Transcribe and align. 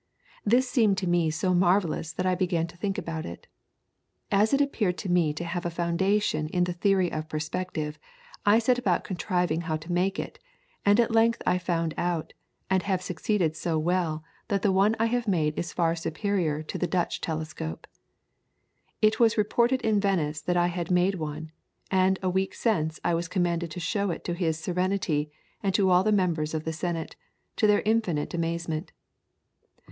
This 0.43 0.67
seemed 0.67 0.97
to 0.97 1.07
me 1.07 1.29
so 1.29 1.53
marvellous 1.53 2.11
that 2.11 2.25
I 2.25 2.33
began 2.33 2.65
to 2.65 2.75
think 2.75 2.97
about 2.97 3.23
it. 3.23 3.45
As 4.31 4.51
it 4.51 4.59
appeared 4.59 4.97
to 4.97 5.09
me 5.11 5.31
to 5.33 5.43
have 5.45 5.63
a 5.63 5.69
foundation 5.69 6.47
in 6.47 6.63
the 6.63 6.73
Theory 6.73 7.11
of 7.11 7.29
Perspective, 7.29 7.99
I 8.43 8.57
set 8.57 8.79
about 8.79 9.03
contriving 9.03 9.61
how 9.61 9.77
to 9.77 9.91
make 9.91 10.17
it, 10.17 10.39
and 10.83 10.99
at 10.99 11.11
length 11.13 11.43
I 11.45 11.59
found 11.59 11.93
out, 11.99 12.33
and 12.67 12.81
have 12.81 13.03
succeeded 13.03 13.55
so 13.55 13.77
well 13.77 14.23
that 14.47 14.63
the 14.63 14.71
one 14.71 14.95
I 14.97 15.05
have 15.05 15.27
made 15.27 15.59
is 15.59 15.71
far 15.71 15.95
superior 15.95 16.63
to 16.63 16.79
the 16.79 16.87
Dutch 16.87 17.21
telescope. 17.21 17.85
It 19.03 19.19
was 19.19 19.37
reported 19.37 19.81
in 19.81 19.99
Venice 19.99 20.41
that 20.41 20.57
I 20.57 20.65
had 20.69 20.89
made 20.89 21.13
one, 21.13 21.51
and 21.91 22.17
a 22.23 22.29
week 22.31 22.55
since 22.55 22.99
I 23.03 23.13
was 23.13 23.27
commanded 23.27 23.69
to 23.69 23.79
show 23.79 24.09
it 24.09 24.23
to 24.23 24.33
his 24.33 24.57
Serenity 24.57 25.29
and 25.61 25.75
to 25.75 25.91
all 25.91 26.01
the 26.03 26.11
members 26.11 26.55
of 26.55 26.63
the 26.63 26.73
senate, 26.73 27.15
to 27.57 27.67
their 27.67 27.83
infinite 27.85 28.33
amazement. 28.33 28.91